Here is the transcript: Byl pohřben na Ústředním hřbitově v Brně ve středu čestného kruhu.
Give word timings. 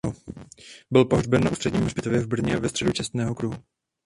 Byl 0.91 1.05
pohřben 1.05 1.43
na 1.43 1.51
Ústředním 1.51 1.83
hřbitově 1.83 2.19
v 2.19 2.27
Brně 2.27 2.57
ve 2.57 2.69
středu 2.69 2.91
čestného 2.91 3.35
kruhu. 3.35 3.55